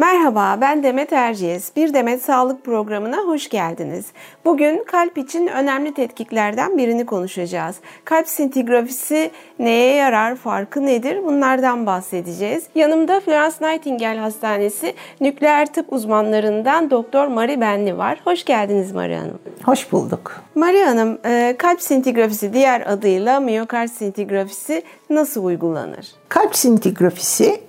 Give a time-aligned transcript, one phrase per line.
[0.00, 1.76] Merhaba, ben Demet Erciyes.
[1.76, 4.06] Bir Demet Sağlık programına hoş geldiniz.
[4.44, 7.76] Bugün kalp için önemli tetkiklerden birini konuşacağız.
[8.04, 11.24] Kalp sintigrafisi neye yarar, farkı nedir?
[11.24, 12.64] Bunlardan bahsedeceğiz.
[12.74, 18.20] Yanımda Florence Nightingale Hastanesi nükleer tıp uzmanlarından Doktor Mari Benli var.
[18.24, 19.38] Hoş geldiniz Mari Hanım.
[19.64, 20.42] Hoş bulduk.
[20.54, 26.06] Mari Hanım, e, kalp sintigrafisi diğer adıyla miyokard sintigrafisi nasıl uygulanır?
[26.28, 27.60] Kalp sintigrafisi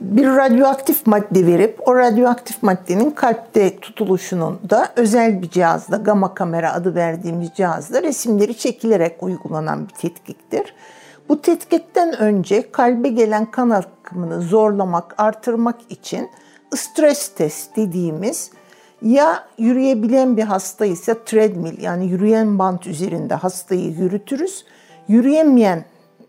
[0.00, 6.72] bir radyoaktif madde verip o radyoaktif maddenin kalpte tutuluşunun da özel bir cihazda gamma kamera
[6.72, 10.74] adı verdiğimiz cihazda resimleri çekilerek uygulanan bir tetkiktir.
[11.28, 16.30] Bu tetkikten önce kalbe gelen kan akımını zorlamak, artırmak için
[16.74, 18.50] stres test dediğimiz
[19.02, 24.64] ya yürüyebilen bir hasta ise treadmill yani yürüyen bant üzerinde hastayı yürütürüz.
[25.08, 25.84] Yürüyemeyen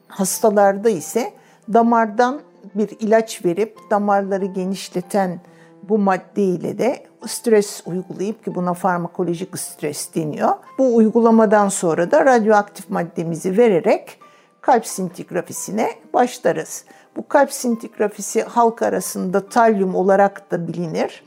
[0.08, 1.34] hastalarda ise
[1.74, 2.40] damardan
[2.76, 5.40] bir ilaç verip damarları genişleten
[5.84, 10.50] bu madde ile de stres uygulayıp ki buna farmakolojik stres deniyor.
[10.78, 14.20] Bu uygulamadan sonra da radyoaktif maddemizi vererek
[14.62, 16.86] kalp sintigrafisine başlarız.
[17.16, 21.24] Bu kalp sintigrafisi halk arasında talyum olarak da bilinir.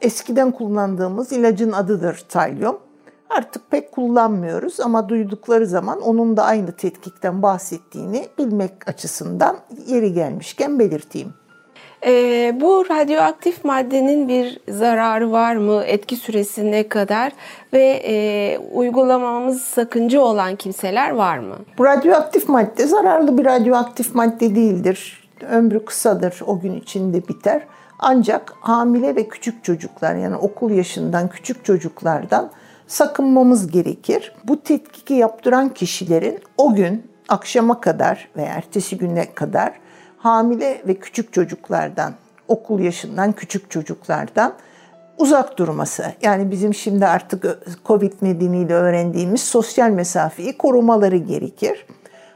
[0.00, 2.78] Eskiden kullandığımız ilacın adıdır talyum.
[3.30, 9.56] Artık pek kullanmıyoruz ama duydukları zaman onun da aynı tetkikten bahsettiğini bilmek açısından
[9.86, 11.34] yeri gelmişken belirteyim.
[12.06, 12.10] E,
[12.60, 15.82] bu radyoaktif maddenin bir zararı var mı?
[15.84, 17.32] Etki süresi ne kadar?
[17.72, 21.56] Ve e, uygulamamız sakınca olan kimseler var mı?
[21.78, 25.28] Bu radyoaktif madde zararlı bir radyoaktif madde değildir.
[25.50, 27.62] Ömrü kısadır, o gün içinde biter.
[27.98, 32.50] Ancak hamile ve küçük çocuklar yani okul yaşından küçük çocuklardan
[32.90, 34.32] sakınmamız gerekir.
[34.44, 39.72] Bu tetkiki yaptıran kişilerin o gün akşama kadar veya ertesi güne kadar
[40.18, 42.14] hamile ve küçük çocuklardan,
[42.48, 44.54] okul yaşından küçük çocuklardan
[45.18, 46.04] uzak durması.
[46.22, 51.86] Yani bizim şimdi artık Covid nedeniyle öğrendiğimiz sosyal mesafeyi korumaları gerekir.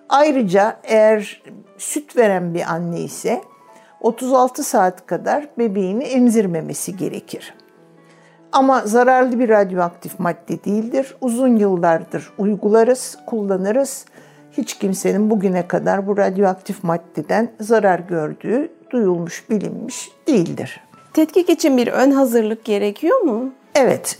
[0.08, 1.42] Ayrıca eğer
[1.78, 3.40] süt veren bir anne ise
[4.00, 7.54] 36 saat kadar bebeğini emzirmemesi gerekir.
[8.54, 11.16] Ama zararlı bir radyoaktif madde değildir.
[11.20, 14.04] Uzun yıllardır uygularız, kullanırız.
[14.52, 20.80] Hiç kimsenin bugüne kadar bu radyoaktif maddeden zarar gördüğü duyulmuş, bilinmiş değildir.
[21.12, 23.52] Tetkik için bir ön hazırlık gerekiyor mu?
[23.74, 24.18] Evet.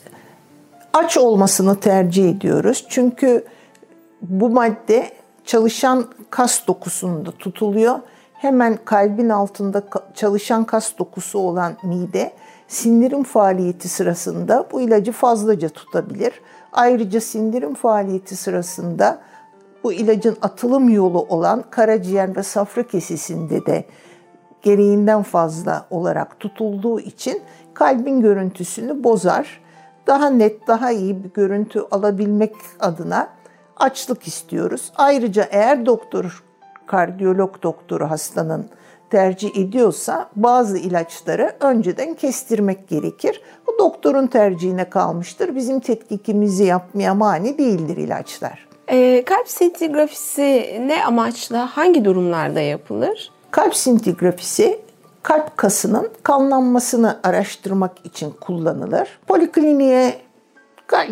[0.93, 2.87] Aç olmasını tercih ediyoruz.
[2.89, 3.45] Çünkü
[4.23, 5.11] bu madde
[5.45, 7.99] çalışan kas dokusunda tutuluyor.
[8.35, 9.83] Hemen kalbin altında
[10.15, 12.33] çalışan kas dokusu olan mide
[12.69, 16.41] sindirim faaliyeti sırasında bu ilacı fazlaca tutabilir.
[16.73, 19.19] Ayrıca sindirim faaliyeti sırasında
[19.85, 23.85] bu ilacın atılım yolu olan karaciğer ve safra kesesinde de
[24.63, 27.43] gereğinden fazla olarak tutulduğu için
[27.75, 29.61] kalbin görüntüsünü bozar.
[30.07, 33.29] Daha net, daha iyi bir görüntü alabilmek adına
[33.77, 34.93] açlık istiyoruz.
[34.97, 36.45] Ayrıca eğer doktor,
[36.87, 38.67] kardiyolog doktoru hastanın
[39.11, 43.41] tercih ediyorsa bazı ilaçları önceden kestirmek gerekir.
[43.67, 45.57] Bu doktorun tercihine kalmıştır.
[45.57, 48.69] Bizim tetkikimizi yapmaya mani değildir ilaçlar.
[48.89, 53.31] E, kalp sintigrafisi ne amaçla, hangi durumlarda yapılır?
[53.51, 54.81] Kalp sintigrafisi
[55.23, 59.09] kalp kasının kanlanmasını araştırmak için kullanılır.
[59.27, 60.24] Polikliniğe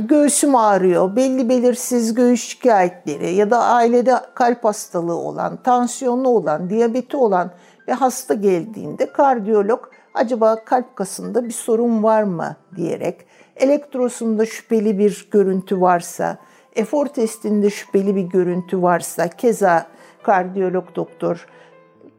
[0.09, 7.17] göğsüm ağrıyor, belli belirsiz göğüs şikayetleri ya da ailede kalp hastalığı olan, tansiyonlu olan, diyabeti
[7.17, 7.51] olan
[7.89, 9.81] ve hasta geldiğinde kardiyolog
[10.15, 16.39] acaba kalp kasında bir sorun var mı diyerek elektrosunda şüpheli bir görüntü varsa,
[16.77, 19.87] efor testinde şüpheli bir görüntü varsa keza
[20.23, 21.47] kardiyolog doktor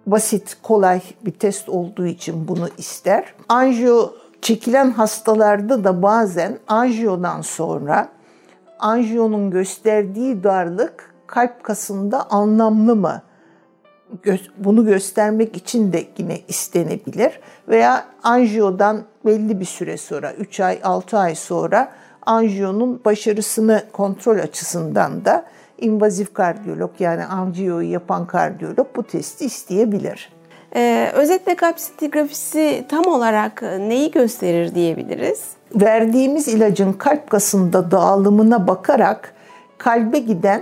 [0.07, 3.33] basit, kolay bir test olduğu için bunu ister.
[3.49, 4.09] Anjiyo
[4.43, 8.09] çekilen hastalarda da bazen anjiyodan sonra
[8.79, 13.21] anjiyonun gösterdiği darlık kalp kasında anlamlı mı?
[14.57, 17.39] Bunu göstermek için de yine istenebilir.
[17.67, 21.91] Veya anjiyodan belli bir süre sonra, 3 ay, 6 ay sonra
[22.25, 25.45] anjiyonun başarısını kontrol açısından da
[25.77, 30.32] invazif kardiyolog yani anjiyoyu yapan kardiyolog bu testi isteyebilir.
[30.75, 35.43] Ee, özetle kalp sintigrafisi tam olarak neyi gösterir diyebiliriz?
[35.75, 39.33] Verdiğimiz ilacın kalp kasında dağılımına bakarak
[39.77, 40.61] kalbe giden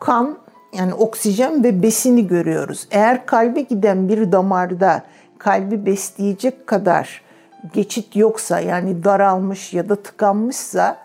[0.00, 0.38] kan
[0.72, 2.88] yani oksijen ve besini görüyoruz.
[2.90, 5.02] Eğer kalbe giden bir damarda
[5.38, 7.22] kalbi besleyecek kadar
[7.72, 10.96] geçit yoksa yani daralmış ya da tıkanmışsa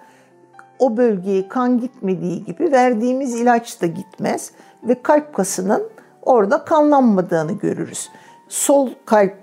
[0.80, 4.52] o bölgeye kan gitmediği gibi verdiğimiz ilaç da gitmez
[4.84, 5.84] ve kalp kasının
[6.22, 8.10] orada kanlanmadığını görürüz.
[8.50, 9.34] Sol kalp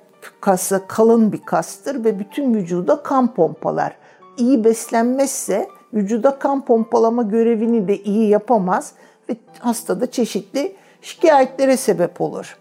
[0.40, 3.96] kası kalın bir kastır ve bütün vücuda kan pompalar.
[4.36, 8.92] İyi beslenmezse vücuda kan pompalama görevini de iyi yapamaz
[9.28, 12.56] ve hastada çeşitli şikayetlere sebep olur.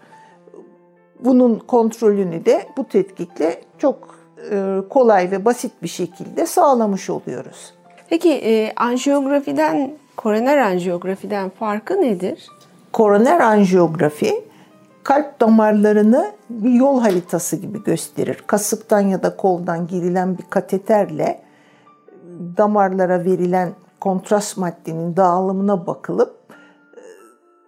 [1.20, 4.18] Bunun kontrolünü de bu tetkikle çok
[4.50, 7.74] e, kolay ve basit bir şekilde sağlamış oluyoruz.
[8.10, 12.48] Peki e, anjiyografiden, koroner anjiyografiden farkı nedir?
[12.92, 14.44] Koroner anjiyografi
[15.04, 18.44] kalp damarlarını bir yol haritası gibi gösterir.
[18.46, 21.42] Kasıktan ya da koldan girilen bir kateterle
[22.56, 26.36] damarlara verilen kontrast maddenin dağılımına bakılıp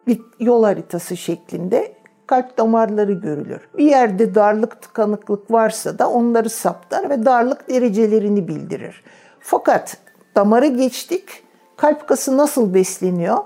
[0.07, 1.97] bir yol haritası şeklinde
[2.27, 3.61] kalp damarları görülür.
[3.79, 9.05] Bir yerde darlık, tıkanıklık varsa da onları saptar ve darlık derecelerini bildirir.
[9.41, 9.97] Fakat
[10.37, 11.29] damarı geçtik,
[11.77, 13.39] kalp kası nasıl besleniyor?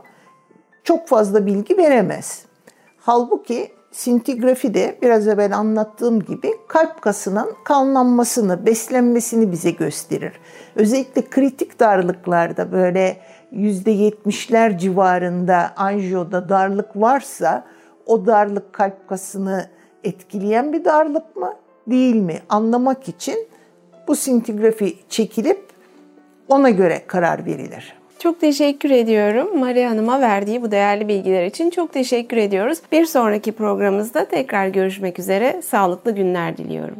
[0.84, 2.44] Çok fazla bilgi veremez.
[3.00, 10.32] Halbuki sintigrafi de biraz evvel anlattığım gibi kalp kasının kanlanmasını, beslenmesini bize gösterir.
[10.76, 13.16] Özellikle kritik darlıklarda böyle
[13.52, 17.64] %70'ler civarında anjiyoda darlık varsa
[18.06, 19.66] o darlık kalp kasını
[20.04, 21.54] etkileyen bir darlık mı
[21.86, 23.48] değil mi anlamak için
[24.08, 25.70] bu sintigrafi çekilip
[26.48, 27.99] ona göre karar verilir.
[28.22, 29.58] Çok teşekkür ediyorum.
[29.58, 32.78] Maria Hanım'a verdiği bu değerli bilgiler için çok teşekkür ediyoruz.
[32.92, 35.62] Bir sonraki programımızda tekrar görüşmek üzere.
[35.62, 36.96] Sağlıklı günler diliyorum.